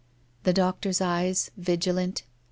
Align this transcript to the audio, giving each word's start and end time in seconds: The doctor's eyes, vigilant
The 0.45 0.51
doctor's 0.51 0.99
eyes, 0.99 1.51
vigilant 1.57 2.23